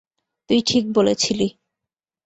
[0.49, 1.47] তুই ঠিক বলেছিলি।